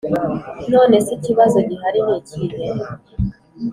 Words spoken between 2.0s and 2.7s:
nikihe